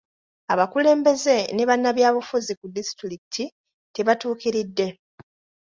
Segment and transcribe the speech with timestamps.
[0.53, 3.43] Abakulembeze ne bannabyabufuzi ku disitulikiti
[3.95, 4.87] tebatuukiridde.